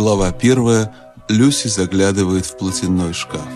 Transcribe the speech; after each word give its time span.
Глава 0.00 0.32
первая. 0.32 0.94
Люси 1.28 1.68
заглядывает 1.68 2.46
в 2.46 2.56
платяной 2.56 3.12
шкаф. 3.12 3.46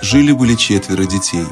Жили-были 0.00 0.54
четверо 0.54 1.06
детей. 1.06 1.44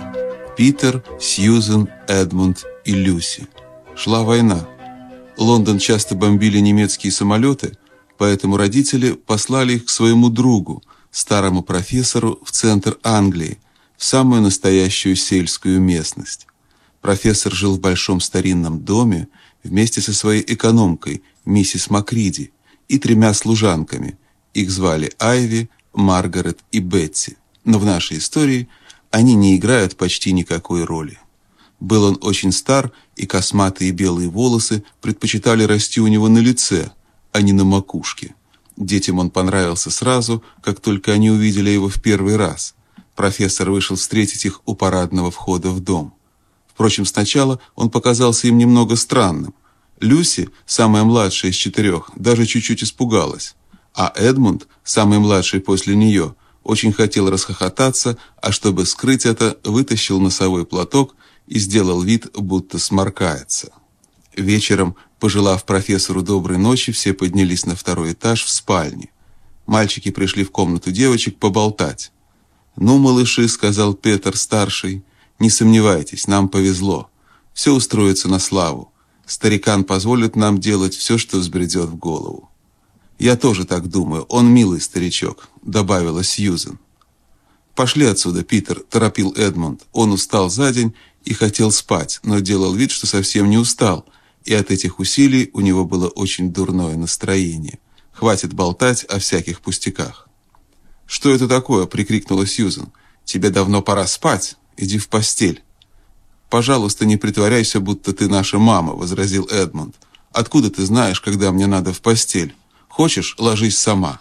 Питер, 0.56 1.02
Сьюзен, 1.18 1.88
Эдмунд 2.06 2.64
и 2.84 2.92
Люси. 2.92 3.48
Шла 3.96 4.22
война. 4.22 4.68
Лондон 5.36 5.80
часто 5.80 6.14
бомбили 6.14 6.60
немецкие 6.60 7.10
самолеты, 7.10 7.76
поэтому 8.18 8.56
родители 8.56 9.14
послали 9.14 9.72
их 9.72 9.86
к 9.86 9.90
своему 9.90 10.30
другу, 10.30 10.84
старому 11.10 11.64
профессору 11.64 12.38
в 12.44 12.52
центр 12.52 12.98
Англии, 13.02 13.58
в 14.00 14.04
самую 14.06 14.40
настоящую 14.40 15.14
сельскую 15.14 15.78
местность. 15.78 16.46
Профессор 17.02 17.52
жил 17.52 17.76
в 17.76 17.80
большом 17.80 18.20
старинном 18.20 18.82
доме 18.82 19.28
вместе 19.62 20.00
со 20.00 20.14
своей 20.14 20.42
экономкой, 20.42 21.22
миссис 21.44 21.90
Макриди, 21.90 22.50
и 22.88 22.98
тремя 22.98 23.34
служанками. 23.34 24.18
Их 24.54 24.70
звали 24.70 25.12
Айви, 25.18 25.68
Маргарет 25.92 26.60
и 26.72 26.80
Бетти. 26.80 27.36
Но 27.64 27.78
в 27.78 27.84
нашей 27.84 28.16
истории 28.16 28.70
они 29.10 29.34
не 29.34 29.58
играют 29.58 29.98
почти 29.98 30.32
никакой 30.32 30.84
роли. 30.84 31.18
Был 31.78 32.04
он 32.04 32.18
очень 32.22 32.52
стар, 32.52 32.92
и 33.16 33.26
косматые 33.26 33.90
белые 33.90 34.30
волосы 34.30 34.82
предпочитали 35.02 35.64
расти 35.64 36.00
у 36.00 36.06
него 36.06 36.28
на 36.28 36.38
лице, 36.38 36.90
а 37.32 37.42
не 37.42 37.52
на 37.52 37.64
макушке. 37.64 38.34
Детям 38.78 39.18
он 39.18 39.28
понравился 39.28 39.90
сразу, 39.90 40.42
как 40.62 40.80
только 40.80 41.12
они 41.12 41.30
увидели 41.30 41.68
его 41.68 41.90
в 41.90 42.00
первый 42.00 42.36
раз. 42.36 42.74
Профессор 43.20 43.70
вышел 43.70 43.96
встретить 43.96 44.46
их 44.46 44.62
у 44.64 44.74
парадного 44.74 45.30
входа 45.30 45.68
в 45.68 45.80
дом. 45.80 46.14
Впрочем, 46.66 47.04
сначала 47.04 47.60
он 47.74 47.90
показался 47.90 48.46
им 48.46 48.56
немного 48.56 48.96
странным. 48.96 49.52
Люси, 50.00 50.48
самая 50.64 51.04
младшая 51.04 51.50
из 51.50 51.56
четырех, 51.56 52.10
даже 52.16 52.46
чуть-чуть 52.46 52.82
испугалась. 52.82 53.56
А 53.94 54.10
Эдмунд, 54.16 54.68
самый 54.84 55.18
младший 55.18 55.60
после 55.60 55.96
нее, 55.96 56.34
очень 56.64 56.94
хотел 56.94 57.28
расхохотаться, 57.28 58.16
а 58.40 58.52
чтобы 58.52 58.86
скрыть 58.86 59.26
это, 59.26 59.58
вытащил 59.64 60.18
носовой 60.18 60.64
платок 60.64 61.14
и 61.46 61.58
сделал 61.58 62.00
вид, 62.00 62.28
будто 62.34 62.78
сморкается. 62.78 63.70
Вечером, 64.34 64.96
пожелав 65.18 65.66
профессору 65.66 66.22
доброй 66.22 66.56
ночи, 66.56 66.90
все 66.90 67.12
поднялись 67.12 67.66
на 67.66 67.76
второй 67.76 68.14
этаж 68.14 68.44
в 68.44 68.48
спальне. 68.48 69.10
Мальчики 69.66 70.10
пришли 70.10 70.42
в 70.42 70.50
комнату 70.50 70.90
девочек 70.90 71.38
поболтать. 71.38 72.12
«Ну, 72.80 72.96
малыши»,— 72.96 73.46
сказал 73.48 73.92
Петр 73.92 74.36
старший,— 74.36 75.04
«не 75.38 75.50
сомневайтесь, 75.50 76.26
нам 76.26 76.48
повезло. 76.48 77.10
Все 77.52 77.74
устроится 77.74 78.26
на 78.26 78.38
славу. 78.38 78.90
Старикан 79.26 79.84
позволит 79.84 80.34
нам 80.34 80.58
делать 80.58 80.94
все, 80.94 81.18
что 81.18 81.36
взбредет 81.36 81.90
в 81.90 81.96
голову». 81.96 82.48
«Я 83.18 83.36
тоже 83.36 83.66
так 83.66 83.86
думаю. 83.88 84.22
Он 84.30 84.48
милый 84.48 84.80
старичок»,— 84.80 85.50
добавила 85.62 86.24
Сьюзен. 86.24 86.78
«Пошли 87.74 88.06
отсюда, 88.06 88.44
Питер»,— 88.44 88.82
торопил 88.90 89.34
Эдмунд. 89.36 89.82
Он 89.92 90.12
устал 90.12 90.48
за 90.48 90.72
день 90.72 90.94
и 91.26 91.34
хотел 91.34 91.70
спать, 91.72 92.18
но 92.22 92.40
делал 92.40 92.72
вид, 92.72 92.92
что 92.92 93.06
совсем 93.06 93.50
не 93.50 93.58
устал, 93.58 94.06
и 94.46 94.54
от 94.54 94.70
этих 94.70 95.00
усилий 95.00 95.50
у 95.52 95.60
него 95.60 95.84
было 95.84 96.08
очень 96.08 96.50
дурное 96.50 96.96
настроение. 96.96 97.78
Хватит 98.10 98.54
болтать 98.54 99.04
о 99.04 99.18
всяких 99.18 99.60
пустяках. 99.60 100.29
«Что 101.10 101.34
это 101.34 101.48
такое?»— 101.48 101.86
прикрикнула 101.86 102.46
Сьюзен. 102.46 102.92
«Тебе 103.24 103.50
давно 103.50 103.82
пора 103.82 104.06
спать. 104.06 104.56
Иди 104.76 104.96
в 104.96 105.08
постель». 105.08 105.64
«Пожалуйста, 106.48 107.04
не 107.04 107.16
притворяйся, 107.16 107.80
будто 107.80 108.12
ты 108.12 108.28
наша 108.28 108.60
мама»,— 108.60 108.92
возразил 108.94 109.46
Эдмунд. 109.46 109.96
«Откуда 110.30 110.70
ты 110.70 110.86
знаешь, 110.86 111.20
когда 111.20 111.50
мне 111.50 111.66
надо 111.66 111.92
в 111.92 112.00
постель? 112.00 112.54
Хочешь, 112.88 113.34
ложись 113.38 113.76
сама». 113.76 114.20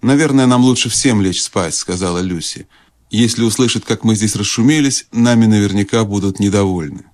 «Наверное, 0.00 0.46
нам 0.46 0.64
лучше 0.64 0.88
всем 0.88 1.20
лечь 1.20 1.42
спать»,— 1.42 1.74
сказала 1.76 2.20
Люси. 2.20 2.66
Если 3.10 3.42
услышат, 3.42 3.84
как 3.84 4.04
мы 4.04 4.14
здесь 4.14 4.36
расшумелись, 4.36 5.06
нами 5.12 5.44
наверняка 5.44 6.04
будут 6.04 6.40
недовольны. 6.40 7.04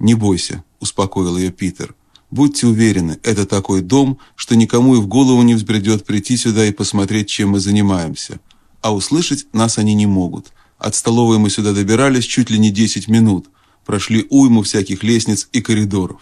Не 0.00 0.14
бойся, 0.14 0.64
успокоил 0.80 1.36
ее 1.38 1.52
Питер. 1.52 1.94
Будьте 2.30 2.66
уверены, 2.66 3.18
это 3.22 3.44
такой 3.44 3.80
дом, 3.80 4.18
что 4.36 4.54
никому 4.54 4.96
и 4.96 5.00
в 5.00 5.08
голову 5.08 5.42
не 5.42 5.54
взбредет 5.54 6.04
прийти 6.04 6.36
сюда 6.36 6.64
и 6.66 6.72
посмотреть, 6.72 7.28
чем 7.28 7.50
мы 7.50 7.60
занимаемся. 7.60 8.38
А 8.82 8.94
услышать 8.94 9.46
нас 9.52 9.78
они 9.78 9.94
не 9.94 10.06
могут. 10.06 10.52
От 10.78 10.94
столовой 10.94 11.38
мы 11.38 11.50
сюда 11.50 11.72
добирались 11.72 12.24
чуть 12.24 12.50
ли 12.50 12.58
не 12.58 12.70
10 12.70 13.08
минут. 13.08 13.50
Прошли 13.84 14.26
уйму 14.30 14.62
всяких 14.62 15.02
лестниц 15.02 15.48
и 15.52 15.60
коридоров. 15.60 16.20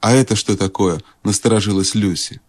А 0.00 0.12
это 0.12 0.34
что 0.34 0.56
такое? 0.56 1.02
Насторожилась 1.22 1.94
Люси. 1.94 2.40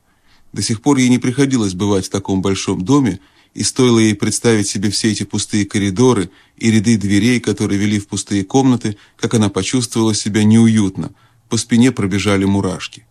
До 0.51 0.61
сих 0.61 0.81
пор 0.81 0.97
ей 0.97 1.09
не 1.09 1.19
приходилось 1.19 1.73
бывать 1.73 2.07
в 2.07 2.09
таком 2.09 2.41
большом 2.41 2.83
доме, 2.83 3.19
и 3.53 3.63
стоило 3.63 3.99
ей 3.99 4.15
представить 4.15 4.67
себе 4.67 4.89
все 4.89 5.11
эти 5.11 5.23
пустые 5.23 5.65
коридоры 5.65 6.29
и 6.57 6.71
ряды 6.71 6.97
дверей, 6.97 7.39
которые 7.39 7.79
вели 7.79 7.99
в 7.99 8.07
пустые 8.07 8.43
комнаты, 8.43 8.97
как 9.15 9.33
она 9.33 9.49
почувствовала 9.49 10.13
себя 10.13 10.43
неуютно. 10.43 11.11
По 11.49 11.57
спине 11.57 11.91
пробежали 11.91 12.45
мурашки. 12.45 13.05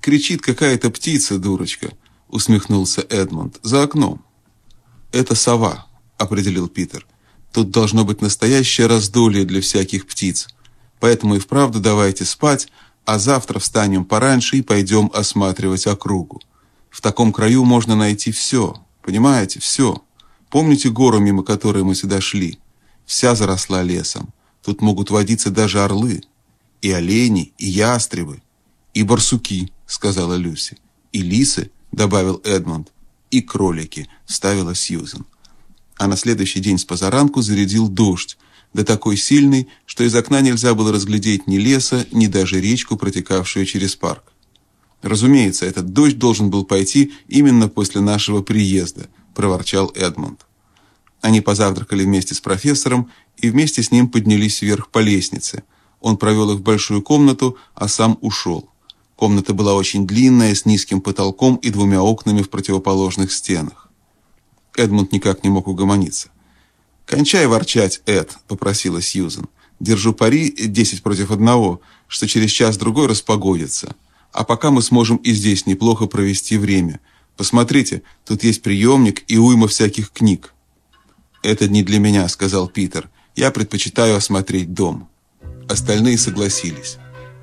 «Кричит 0.00 0.42
какая-то 0.42 0.90
птица, 0.90 1.38
дурочка»,— 1.38 1.90
усмехнулся 2.28 3.02
Эдмунд. 3.08 3.58
«За 3.62 3.82
окном». 3.82 4.24
«Это 5.12 5.34
сова»,— 5.34 5.86
определил 6.18 6.68
Питер. 6.68 7.06
«Тут 7.52 7.70
должно 7.70 8.04
быть 8.04 8.22
настоящее 8.22 8.86
раздолье 8.86 9.44
для 9.44 9.60
всяких 9.60 10.06
птиц. 10.06 10.48
Поэтому 11.00 11.36
и 11.36 11.38
вправду 11.38 11.80
давайте 11.80 12.24
спать, 12.24 12.68
а 13.04 13.18
завтра 13.18 13.58
встанем 13.58 14.04
пораньше 14.04 14.56
и 14.56 14.62
пойдем 14.62 15.10
осматривать 15.12 15.86
округу. 15.86 16.40
В 16.90 17.00
таком 17.00 17.32
краю 17.32 17.64
можно 17.64 17.96
найти 17.96 18.32
все, 18.32 18.76
Понимаете, 19.06 19.60
все. 19.60 20.02
Помните 20.50 20.90
гору, 20.90 21.20
мимо 21.20 21.44
которой 21.44 21.84
мы 21.84 21.94
сюда 21.94 22.20
шли? 22.20 22.58
Вся 23.06 23.36
заросла 23.36 23.84
лесом. 23.84 24.34
Тут 24.64 24.82
могут 24.82 25.10
водиться 25.10 25.50
даже 25.50 25.80
орлы. 25.80 26.22
И 26.82 26.90
олени, 26.90 27.52
и 27.58 27.66
ястребы. 27.66 28.42
И 28.94 29.02
барсуки, 29.02 29.72
сказала 29.86 30.34
Люси. 30.34 30.78
И 31.12 31.22
лисы, 31.22 31.70
добавил 31.92 32.40
Эдмонд. 32.44 32.92
И 33.30 33.42
кролики, 33.42 34.08
ставила 34.26 34.74
Сьюзен. 34.74 35.26
А 35.96 36.06
на 36.06 36.16
следующий 36.16 36.60
день 36.60 36.78
с 36.78 36.84
позаранку 36.84 37.42
зарядил 37.42 37.88
дождь, 37.88 38.36
да 38.72 38.84
такой 38.84 39.16
сильный, 39.16 39.68
что 39.86 40.04
из 40.04 40.14
окна 40.14 40.40
нельзя 40.42 40.74
было 40.74 40.92
разглядеть 40.92 41.46
ни 41.46 41.56
леса, 41.56 42.06
ни 42.12 42.26
даже 42.26 42.60
речку, 42.60 42.96
протекавшую 42.96 43.64
через 43.64 43.96
парк. 43.96 44.32
Разумеется, 45.02 45.66
этот 45.66 45.92
дождь 45.92 46.18
должен 46.18 46.50
был 46.50 46.64
пойти 46.64 47.12
именно 47.28 47.68
после 47.68 48.00
нашего 48.00 48.42
приезда, 48.42 49.08
проворчал 49.34 49.92
Эдмунд. 49.94 50.46
Они 51.20 51.40
позавтракали 51.40 52.04
вместе 52.04 52.34
с 52.34 52.40
профессором 52.40 53.10
и 53.36 53.48
вместе 53.50 53.82
с 53.82 53.90
ним 53.90 54.08
поднялись 54.08 54.62
вверх 54.62 54.90
по 54.90 54.98
лестнице. 54.98 55.64
Он 56.06 56.16
провел 56.16 56.52
их 56.52 56.58
в 56.58 56.62
большую 56.62 57.02
комнату, 57.02 57.56
а 57.74 57.88
сам 57.88 58.16
ушел. 58.20 58.70
Комната 59.16 59.54
была 59.54 59.74
очень 59.74 60.06
длинная, 60.06 60.54
с 60.54 60.64
низким 60.64 61.00
потолком 61.00 61.56
и 61.56 61.70
двумя 61.70 62.00
окнами 62.00 62.42
в 62.42 62.48
противоположных 62.48 63.32
стенах. 63.32 63.88
Эдмунд 64.76 65.10
никак 65.10 65.42
не 65.42 65.50
мог 65.50 65.66
угомониться. 65.66 66.28
«Кончай 67.06 67.48
ворчать, 67.48 68.02
Эд»,— 68.06 68.38
попросила 68.46 69.02
Сьюзен. 69.02 69.48
«Держу 69.80 70.12
пари 70.12 70.54
десять 70.68 71.02
против 71.02 71.32
одного, 71.32 71.80
что 72.06 72.28
через 72.28 72.52
час-другой 72.52 73.08
распогодится. 73.08 73.96
А 74.30 74.44
пока 74.44 74.70
мы 74.70 74.82
сможем 74.82 75.16
и 75.16 75.32
здесь 75.32 75.66
неплохо 75.66 76.06
провести 76.06 76.56
время. 76.56 77.00
Посмотрите, 77.36 78.04
тут 78.24 78.44
есть 78.44 78.62
приемник 78.62 79.24
и 79.26 79.38
уйма 79.38 79.66
всяких 79.66 80.12
книг. 80.12 80.54
«Это 81.42 81.66
не 81.68 81.82
для 81.82 81.98
меня»,— 81.98 82.28
сказал 82.28 82.68
Питер. 82.68 83.10
«Я 83.34 83.50
предпочитаю 83.50 84.14
осмотреть 84.14 84.72
дом». 84.72 85.08
Остальные 85.68 86.16
согласились. 86.16 86.98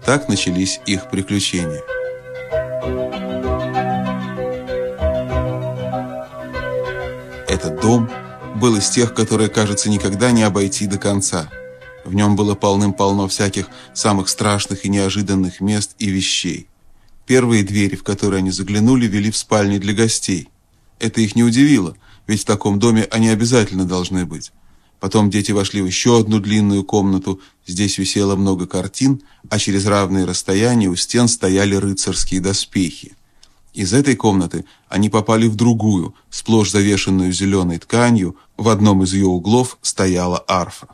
Так 0.06 0.30
начались 0.30 0.80
их 0.86 1.10
приключения. 1.10 1.82
Этот 7.50 7.82
дом 7.82 8.10
был 8.56 8.78
из 8.78 8.90
тех, 8.90 9.14
которые, 9.14 9.50
кажется, 9.50 9.90
никогда 9.90 10.32
не 10.32 10.44
обойти 10.44 10.88
до 10.88 10.98
конца. 10.98 11.50
В 12.06 12.16
нем 12.16 12.36
было 12.36 12.56
полным-полно 12.56 13.28
всяких 13.28 13.68
самых 13.94 14.30
страшных 14.30 14.86
и 14.86 14.90
неожиданных 14.90 15.60
мест 15.60 15.96
и 16.00 16.10
вещей. 16.10 16.68
Первые 17.26 17.64
двери, 17.64 17.96
в 17.96 18.04
которые 18.04 18.40
они 18.40 18.52
заглянули, 18.52 19.06
вели 19.06 19.32
в 19.32 19.38
спальни 19.38 19.78
для 19.80 19.94
гостей. 19.94 20.50
Это 21.00 21.22
их 21.22 21.36
не 21.36 21.44
удивило, 21.44 21.96
ведь 22.26 22.42
в 22.42 22.46
таком 22.46 22.80
доме 22.80 23.08
они 23.12 23.30
обязательно 23.30 23.86
должны 23.86 24.26
быть. 24.26 24.52
Потом 25.04 25.30
дети 25.30 25.52
вошли 25.52 25.82
в 25.82 25.86
еще 25.86 26.18
одну 26.18 26.40
длинную 26.40 26.86
комнату. 26.86 27.42
Здесь 27.68 27.98
висело 27.98 28.38
много 28.38 28.68
картин, 28.68 29.22
а 29.50 29.60
через 29.60 29.86
равные 29.86 30.24
расстояния 30.24 30.88
у 30.88 30.96
стен 30.96 31.28
стояли 31.28 31.76
рыцарские 31.76 32.40
доспехи. 32.40 33.12
Из 33.74 33.92
этой 33.92 34.16
комнаты 34.16 34.64
они 34.88 35.10
попали 35.10 35.48
в 35.48 35.58
другую, 35.58 36.16
сплошь 36.30 36.72
завешенную 36.72 37.34
зеленой 37.34 37.80
тканью. 37.80 38.38
В 38.56 38.70
одном 38.70 39.04
из 39.04 39.14
ее 39.14 39.26
углов 39.26 39.78
стояла 39.82 40.42
арфа. 40.48 40.88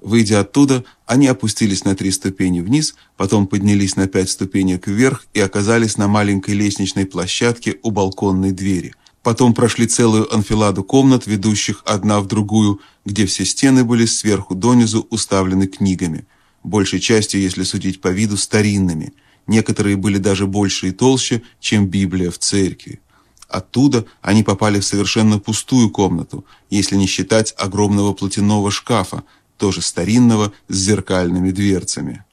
Выйдя 0.00 0.40
оттуда, 0.40 0.82
они 1.04 1.26
опустились 1.26 1.84
на 1.84 1.94
три 1.94 2.12
ступени 2.12 2.60
вниз, 2.60 2.94
потом 3.18 3.46
поднялись 3.46 3.94
на 3.94 4.08
пять 4.08 4.30
ступенек 4.30 4.86
вверх 4.86 5.26
и 5.34 5.40
оказались 5.40 5.98
на 5.98 6.08
маленькой 6.08 6.54
лестничной 6.54 7.04
площадке 7.04 7.76
у 7.82 7.90
балконной 7.90 8.52
двери. 8.52 8.94
Потом 9.22 9.52
прошли 9.52 9.86
целую 9.86 10.32
анфиладу 10.32 10.82
комнат, 10.82 11.26
ведущих 11.26 11.82
одна 11.84 12.20
в 12.20 12.26
другую, 12.26 12.80
где 13.04 13.26
все 13.26 13.44
стены 13.44 13.84
были 13.84 14.06
сверху 14.06 14.54
донизу 14.54 15.06
уставлены 15.10 15.66
книгами, 15.66 16.26
большей 16.62 17.00
частью, 17.00 17.40
если 17.42 17.64
судить 17.64 18.00
по 18.00 18.08
виду, 18.08 18.38
старинными. 18.38 19.12
Некоторые 19.46 19.96
были 19.96 20.18
даже 20.18 20.46
больше 20.46 20.88
и 20.88 20.92
толще, 20.92 21.42
чем 21.60 21.86
Библия 21.86 22.30
в 22.30 22.38
церкви. 22.38 23.00
Оттуда 23.48 24.06
они 24.22 24.42
попали 24.42 24.80
в 24.80 24.84
совершенно 24.84 25.38
пустую 25.38 25.90
комнату, 25.90 26.44
если 26.70 26.96
не 26.96 27.06
считать 27.06 27.52
огромного 27.58 28.14
платяного 28.14 28.70
шкафа, 28.70 29.24
тоже 29.58 29.82
старинного, 29.82 30.52
с 30.68 30.76
зеркальными 30.76 31.50
дверцами. 31.50 32.24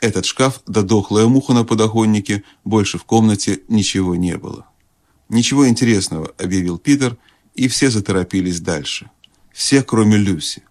Этот 0.00 0.24
шкаф 0.24 0.62
да 0.66 0.82
дохлая 0.82 1.26
муха 1.26 1.52
на 1.52 1.64
подоконнике, 1.64 2.42
больше 2.64 2.98
в 2.98 3.04
комнате 3.04 3.60
ничего 3.68 4.16
не 4.16 4.36
было. 4.36 4.66
«Ничего 5.28 5.68
интересного»,— 5.68 6.32
объявил 6.38 6.78
Питер, 6.78 7.16
и 7.54 7.68
все 7.68 7.90
заторопились 7.90 8.60
дальше. 8.60 9.10
Все, 9.52 9.82
кроме 9.82 10.16
Люси. 10.16 10.62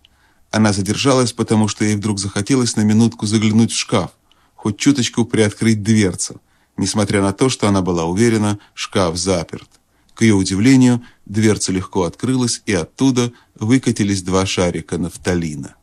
Она 0.51 0.73
задержалась, 0.73 1.33
потому 1.33 1.67
что 1.67 1.85
ей 1.85 1.95
вдруг 1.95 2.19
захотелось 2.19 2.75
на 2.75 2.81
минутку 2.81 3.25
заглянуть 3.25 3.71
в 3.71 3.77
шкаф, 3.77 4.11
хоть 4.55 4.77
чуточку 4.77 5.25
приоткрыть 5.25 5.81
дверцу, 5.81 6.41
несмотря 6.77 7.21
на 7.21 7.33
то, 7.33 7.49
что 7.49 7.67
она 7.67 7.81
была 7.81 8.05
уверена, 8.05 8.59
шкаф 8.73 9.17
заперт. 9.17 9.69
К 10.13 10.21
ее 10.21 10.35
удивлению, 10.35 11.01
дверца 11.25 11.71
легко 11.71 12.03
открылась, 12.03 12.61
и 12.65 12.73
оттуда 12.73 13.31
выкатились 13.55 14.21
два 14.21 14.45
шарика 14.45 14.97
нафталина. 14.97 15.75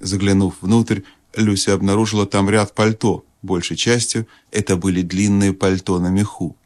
Заглянув 0.00 0.54
внутрь, 0.60 1.00
Люся 1.36 1.74
обнаружила 1.74 2.26
там 2.26 2.48
ряд 2.48 2.74
пальто. 2.74 3.24
Большей 3.42 3.76
частью 3.76 4.26
это 4.50 4.76
были 4.76 5.02
длинные 5.02 5.52
пальто 5.52 5.98
на 5.98 6.08
меху. 6.08 6.56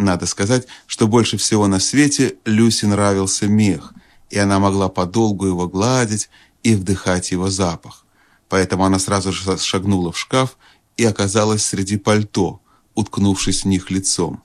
Надо 0.00 0.24
сказать, 0.24 0.66
что 0.86 1.06
больше 1.06 1.36
всего 1.36 1.66
на 1.66 1.78
свете 1.78 2.36
Люсе 2.46 2.86
нравился 2.86 3.46
мех, 3.46 3.92
и 4.30 4.38
она 4.38 4.58
могла 4.58 4.88
подолгу 4.88 5.46
его 5.46 5.68
гладить 5.68 6.30
и 6.62 6.74
вдыхать 6.74 7.32
его 7.32 7.50
запах. 7.50 8.06
Поэтому 8.48 8.86
она 8.86 8.98
сразу 8.98 9.30
же 9.30 9.58
шагнула 9.58 10.10
в 10.10 10.18
шкаф 10.18 10.56
и 10.96 11.04
оказалась 11.04 11.66
среди 11.66 11.98
пальто, 11.98 12.62
уткнувшись 12.94 13.64
в 13.64 13.68
них 13.68 13.90
лицом. 13.90 14.42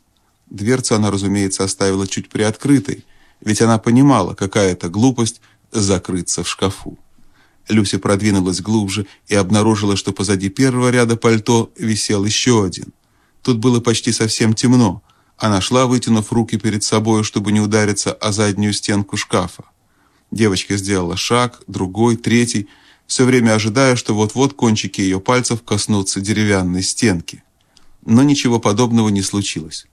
Дверцу 0.49 0.95
она, 0.95 1.09
разумеется, 1.09 1.63
оставила 1.63 2.05
чуть 2.05 2.27
приоткрытой, 2.27 3.05
ведь 3.39 3.61
она 3.61 3.77
понимала, 3.77 4.33
какая 4.33 4.73
это 4.73 4.89
глупость 4.89 5.39
закрыться 5.71 6.43
в 6.43 6.49
шкафу. 6.49 6.99
Люся 7.69 7.97
продвинулась 7.97 8.59
глубже 8.59 9.07
и 9.27 9.35
обнаружила, 9.35 9.95
что 9.95 10.11
позади 10.11 10.49
первого 10.49 10.89
ряда 10.91 11.15
пальто 11.15 11.71
висел 11.77 12.25
еще 12.25 12.65
один. 12.65 12.91
Тут 13.41 13.59
было 13.59 13.79
почти 13.79 14.11
совсем 14.11 14.53
темно. 14.53 15.01
Она 15.37 15.61
шла, 15.61 15.85
вытянув 15.85 16.31
руки 16.31 16.57
перед 16.57 16.83
собой, 16.83 17.23
чтобы 17.23 17.51
не 17.51 17.59
удариться 17.59 18.13
о 18.13 18.31
заднюю 18.31 18.73
стенку 18.73 19.17
шкафа. 19.17 19.65
Девочка 20.31 20.77
сделала 20.77 21.17
шаг, 21.17 21.61
другой, 21.67 22.15
третий, 22.15 22.67
все 23.05 23.25
время 23.25 23.53
ожидая, 23.53 23.95
что 23.95 24.15
вот-вот 24.15 24.53
кончики 24.53 25.01
ее 25.01 25.19
пальцев 25.19 25.63
коснутся 25.63 26.21
деревянной 26.21 26.83
стенки. 26.83 27.43
Но 28.05 28.23
ничего 28.23 28.59
подобного 28.59 29.09
не 29.09 29.21
случилось. 29.21 29.87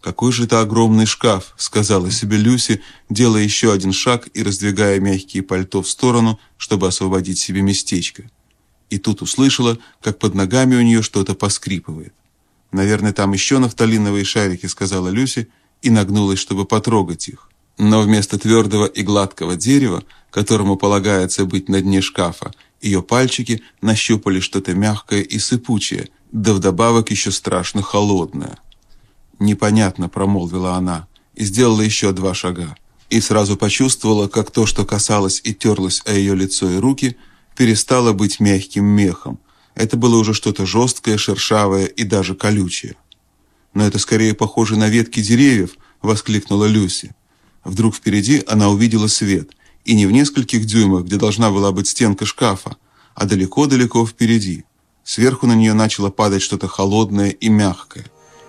«Какой 0.00 0.32
же 0.32 0.44
это 0.44 0.60
огромный 0.60 1.04
шкаф»,— 1.04 1.52
сказала 1.58 2.10
себе 2.10 2.38
Люси, 2.38 2.80
делая 3.10 3.42
еще 3.42 3.70
один 3.70 3.92
шаг 3.92 4.28
и 4.32 4.42
раздвигая 4.42 4.98
мягкие 4.98 5.42
пальто 5.42 5.82
в 5.82 5.90
сторону, 5.90 6.40
чтобы 6.56 6.88
освободить 6.88 7.38
себе 7.38 7.60
местечко. 7.60 8.30
И 8.88 8.98
тут 8.98 9.20
услышала, 9.20 9.78
как 10.00 10.18
под 10.18 10.34
ногами 10.34 10.74
у 10.74 10.80
нее 10.80 11.02
что-то 11.02 11.34
поскрипывает. 11.34 12.14
«Наверное, 12.72 13.12
там 13.12 13.32
еще 13.32 13.58
нафталиновые 13.58 14.24
шарики»,— 14.24 14.66
сказала 14.66 15.08
Люси, 15.08 15.48
и 15.82 15.90
нагнулась, 15.90 16.38
чтобы 16.38 16.64
потрогать 16.64 17.28
их. 17.28 17.48
Но 17.78 18.02
вместо 18.02 18.38
твердого 18.38 18.86
и 18.86 19.02
гладкого 19.02 19.56
дерева, 19.56 20.04
которому 20.30 20.76
полагается 20.76 21.46
быть 21.46 21.68
на 21.68 21.80
дне 21.80 22.02
шкафа, 22.02 22.52
ее 22.80 23.02
пальчики 23.02 23.62
нащупали 23.80 24.40
что-то 24.40 24.74
мягкое 24.74 25.22
и 25.22 25.38
сыпучее, 25.38 26.08
да 26.32 26.52
вдобавок 26.52 27.10
еще 27.10 27.30
страшно 27.30 27.82
холодное. 27.82 28.58
«Непонятно»,— 29.38 30.08
промолвила 30.10 30.74
она, 30.74 31.08
и 31.34 31.44
сделала 31.44 31.80
еще 31.80 32.12
два 32.12 32.34
шага. 32.34 32.76
И 33.08 33.20
сразу 33.20 33.56
почувствовала, 33.56 34.28
как 34.28 34.50
то, 34.50 34.66
что 34.66 34.84
касалось 34.84 35.40
и 35.42 35.54
терлось 35.54 36.02
о 36.04 36.12
ее 36.12 36.36
лицо 36.36 36.70
и 36.70 36.76
руки, 36.76 37.16
перестало 37.56 38.12
быть 38.12 38.38
мягким 38.38 38.84
мехом. 38.84 39.40
Это 39.74 39.96
было 39.96 40.16
уже 40.18 40.34
что-то 40.34 40.66
жесткое, 40.66 41.16
шершавое 41.16 41.86
и 41.86 42.04
даже 42.04 42.34
колючее. 42.34 42.96
«Но 43.72 43.86
это 43.86 43.98
скорее 43.98 44.34
похоже 44.34 44.76
на 44.76 44.88
ветки 44.88 45.20
деревьев»,— 45.20 45.76
воскликнула 46.02 46.66
Люси. 46.66 47.14
Вдруг 47.64 47.94
впереди 47.94 48.42
она 48.46 48.68
увидела 48.68 49.06
свет, 49.06 49.50
и 49.84 49.94
не 49.94 50.06
в 50.06 50.12
нескольких 50.12 50.64
дюймах, 50.64 51.04
где 51.04 51.16
должна 51.16 51.50
была 51.50 51.72
быть 51.72 51.88
стенка 51.88 52.26
шкафа, 52.26 52.76
а 53.14 53.26
далеко-далеко 53.26 54.06
впереди. 54.06 54.64
Сверху 55.04 55.46
на 55.46 55.54
нее 55.54 55.72
начало 55.72 56.10
падать 56.10 56.42
что-то 56.42 56.68
холодное 56.68 57.30
и 57.30 57.48
мягкое. 57.48 58.06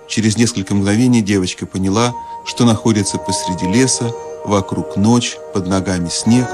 Через 0.08 0.38
несколько 0.38 0.76
мгновений 0.76 1.22
девочка 1.22 1.66
поняла, 1.66 2.14
что 2.46 2.66
находится 2.66 3.18
посреди 3.18 3.66
леса, 3.68 4.12
вокруг 4.46 4.98
ночь, 4.98 5.38
под 5.54 5.68
ногами 5.68 6.10
снег, 6.10 6.48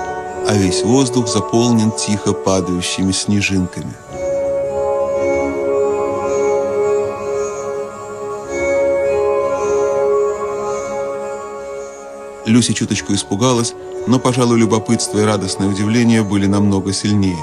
а 0.48 0.54
весь 0.54 0.84
воздух 0.84 1.28
заполнен 1.28 1.92
тихо 1.92 2.34
падающими 2.34 3.12
снежинками. 3.12 3.94
Люси 12.48 12.72
чуточку 12.74 13.14
испугалась, 13.14 13.74
но, 14.08 14.20
пожалуй, 14.20 14.58
любопытство 14.58 15.20
и 15.20 15.24
радостное 15.24 15.68
удивление 15.68 16.24
были 16.24 16.48
намного 16.48 16.94
сильнее. 16.94 17.38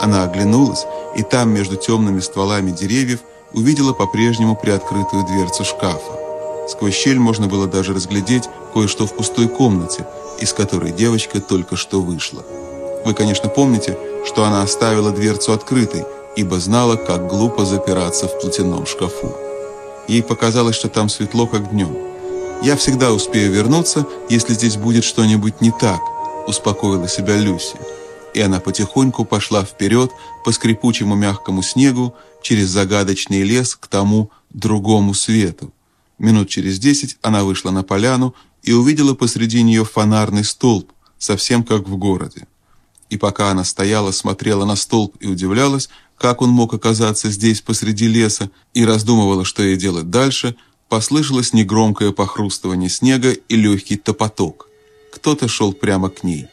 Она 0.00 0.24
оглянулась, 0.24 0.86
и 1.16 1.22
там, 1.22 1.54
между 1.54 1.76
темными 1.76 2.18
стволами 2.18 2.72
деревьев, 2.72 3.20
увидела 3.52 3.92
по-прежнему 3.92 4.56
приоткрытую 4.56 5.24
дверцу 5.24 5.64
шкафа. 5.64 6.18
Сквозь 6.68 6.94
щель 6.94 7.18
можно 7.20 7.46
было 7.46 7.68
даже 7.68 7.94
разглядеть 7.94 8.48
кое-что 8.74 9.06
в 9.06 9.14
пустой 9.14 9.48
комнате, 9.48 10.04
из 10.40 10.52
которой 10.52 10.90
девочка 10.90 11.40
только 11.40 11.76
что 11.76 12.00
вышла. 12.00 12.42
Вы, 13.04 13.14
конечно, 13.14 13.48
помните, 13.48 13.96
что 14.26 14.44
она 14.44 14.62
оставила 14.62 15.12
дверцу 15.12 15.52
открытой, 15.52 16.04
ибо 16.34 16.58
знала, 16.58 16.96
как 16.96 17.28
глупо 17.28 17.64
запираться 17.64 18.26
в 18.26 18.40
платяном 18.40 18.86
шкафу. 18.86 19.32
Ей 20.08 20.24
показалось, 20.24 20.74
что 20.74 20.88
там 20.88 21.08
светло, 21.08 21.46
как 21.46 21.70
днем. 21.70 22.09
«Я 22.62 22.76
всегда 22.76 23.12
успею 23.12 23.52
вернуться, 23.52 24.06
если 24.28 24.54
здесь 24.54 24.76
будет 24.76 25.04
что-нибудь 25.04 25.60
не 25.60 25.70
так», 25.70 26.00
успокоила 26.46 27.08
себя 27.08 27.36
Люси 27.36 27.76
и 28.34 28.40
она 28.40 28.60
потихоньку 28.60 29.24
пошла 29.24 29.64
вперед 29.64 30.10
по 30.44 30.52
скрипучему 30.52 31.14
мягкому 31.14 31.62
снегу 31.62 32.14
через 32.42 32.68
загадочный 32.68 33.42
лес 33.42 33.76
к 33.76 33.86
тому 33.86 34.30
другому 34.50 35.14
свету. 35.14 35.72
Минут 36.18 36.48
через 36.48 36.78
десять 36.78 37.16
она 37.22 37.44
вышла 37.44 37.70
на 37.70 37.82
поляну 37.82 38.34
и 38.62 38.72
увидела 38.72 39.14
посреди 39.14 39.62
нее 39.62 39.84
фонарный 39.84 40.44
столб, 40.44 40.92
совсем 41.18 41.64
как 41.64 41.88
в 41.88 41.96
городе. 41.96 42.46
И 43.08 43.16
пока 43.16 43.50
она 43.50 43.64
стояла, 43.64 44.12
смотрела 44.12 44.64
на 44.64 44.76
столб 44.76 45.16
и 45.20 45.26
удивлялась, 45.26 45.88
как 46.16 46.42
он 46.42 46.50
мог 46.50 46.74
оказаться 46.74 47.30
здесь 47.30 47.60
посреди 47.60 48.06
леса, 48.06 48.50
и 48.74 48.84
раздумывала, 48.84 49.44
что 49.44 49.62
ей 49.62 49.76
делать 49.76 50.10
дальше, 50.10 50.54
послышалось 50.90 51.52
негромкое 51.52 52.10
похрустывание 52.10 52.90
снега 52.90 53.30
и 53.30 53.56
легкий 53.56 53.96
топоток. 53.96 54.68
Кто-то 55.12 55.48
шел 55.48 55.72
прямо 55.72 56.10
к 56.10 56.24
ней. 56.24 56.48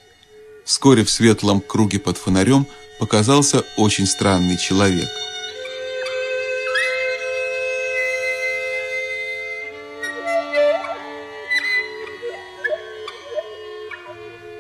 Вскоре 0.63 1.03
в 1.03 1.09
светлом 1.09 1.59
круге 1.59 1.99
под 1.99 2.17
фонарем 2.17 2.67
показался 2.99 3.65
очень 3.77 4.05
странный 4.05 4.57
человек. 4.57 5.09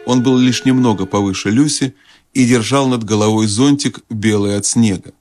Он 0.05 0.23
был 0.23 0.37
лишь 0.37 0.65
немного 0.65 1.05
повыше 1.05 1.49
Люси 1.51 1.93
и 2.33 2.47
держал 2.47 2.87
над 2.87 3.03
головой 3.03 3.45
зонтик, 3.45 3.99
белый 4.09 4.57
от 4.57 4.65
снега. 4.65 5.13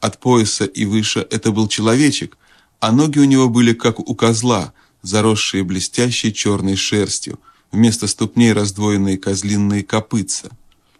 От 0.00 0.18
пояса 0.18 0.64
и 0.64 0.84
выше 0.84 1.26
это 1.30 1.52
был 1.52 1.68
человечек, 1.68 2.38
а 2.80 2.92
ноги 2.92 3.18
у 3.18 3.24
него 3.24 3.48
были 3.48 3.72
как 3.72 4.00
у 4.00 4.14
козла, 4.14 4.72
заросшие 5.02 5.62
блестящей 5.64 6.32
черной 6.32 6.76
шерстью– 6.76 7.38
вместо 7.72 8.06
ступней 8.06 8.52
раздвоенные 8.52 9.18
козлиные 9.18 9.82
копытца. 9.82 10.50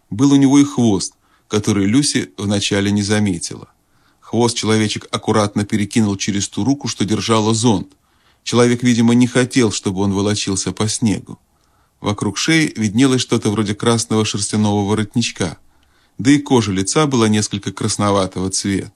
Был 0.09 0.33
у 0.33 0.35
него 0.35 0.59
и 0.59 0.63
хвост, 0.63 1.13
который 1.47 1.85
Люси 1.85 2.31
вначале 2.37 2.91
не 2.91 3.01
заметила. 3.01 3.69
Хвост 4.19 4.55
человечек 4.55 5.07
аккуратно 5.11 5.65
перекинул 5.65 6.15
через 6.15 6.47
ту 6.47 6.63
руку, 6.63 6.87
что 6.87 7.05
держала 7.05 7.53
зонт. 7.53 7.91
Человек, 8.43 8.83
видимо, 8.83 9.13
не 9.13 9.27
хотел, 9.27 9.71
чтобы 9.71 10.01
он 10.01 10.13
волочился 10.13 10.71
по 10.71 10.87
снегу. 10.87 11.37
Вокруг 11.99 12.37
шеи 12.37 12.73
виднелось 12.75 13.21
что-то 13.21 13.51
вроде 13.51 13.75
красного 13.75 14.25
шерстяного 14.25 14.85
воротничка. 14.85 15.57
да 16.17 16.31
и 16.31 16.39
кожа 16.39 16.71
лица 16.71 17.05
была 17.05 17.27
несколько 17.27 17.71
красноватого 17.71 18.49
цвета. 18.49 18.91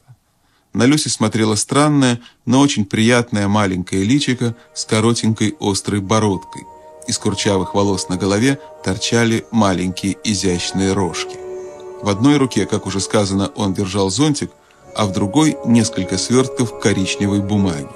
На 0.76 0.84
Люси 0.84 1.08
смотрела 1.08 1.56
странная, 1.56 2.20
но 2.46 2.60
очень 2.60 2.84
приятная 2.84 3.48
маленькая 3.48 4.04
личико 4.04 4.58
с 4.74 4.84
коротенькой 4.84 5.56
острой 5.62 6.02
бородкой. 6.02 6.64
Из 7.08 7.18
курчавых 7.18 7.74
волос 7.74 8.10
на 8.10 8.18
голове 8.18 8.60
торчали 8.84 9.46
маленькие 9.52 10.18
изящные 10.26 10.92
рожки. 10.92 11.38
В 12.02 12.10
одной 12.10 12.36
руке, 12.36 12.66
как 12.66 12.88
уже 12.88 13.00
сказано, 13.00 13.52
он 13.56 13.74
держал 13.74 14.10
зонтик, 14.10 14.52
а 14.94 15.06
в 15.06 15.14
другой 15.14 15.58
несколько 15.66 16.18
свертков 16.18 16.78
коричневой 16.82 17.40
бумаги. 17.40 17.88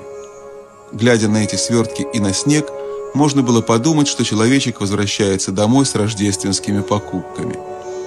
Глядя 0.93 1.27
на 1.27 1.43
эти 1.43 1.57
свертки 1.57 2.07
и 2.13 2.21
на 2.21 2.33
снег, 2.33 2.69
можно 3.13 3.43
было 3.43 3.59
подумать, 3.59 4.07
что 4.07 4.24
человечек 4.24 4.79
возвращается 4.79 5.51
домой 5.51 5.86
с 5.86 5.95
рождественскими 5.95 6.79
покупками. 6.79 7.57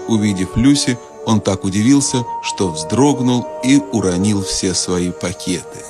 Увидев 0.08 0.56
Люси, 0.56 0.96
он 1.26 1.40
так 1.40 1.64
удивился, 1.64 2.24
что 2.42 2.68
вздрогнул 2.68 3.46
и 3.64 3.80
уронил 3.92 4.42
все 4.42 4.74
свои 4.74 5.10
пакеты. 5.10 5.84